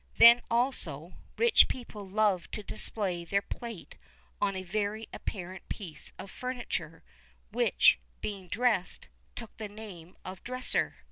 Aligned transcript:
Then 0.17 0.41
also, 0.49 1.13
rich 1.37 1.67
people 1.67 2.09
loved 2.09 2.51
to 2.53 2.63
display 2.63 3.23
their 3.23 3.43
plate 3.43 3.97
on 4.41 4.55
a 4.55 4.63
very 4.63 5.07
apparent 5.13 5.69
piece 5.69 6.11
of 6.17 6.31
furniture, 6.31 7.03
which, 7.51 7.99
being 8.19 8.47
dressed, 8.47 9.09
took 9.35 9.55
the 9.57 9.69
name 9.69 10.17
of 10.25 10.43
"dresser." 10.43 10.95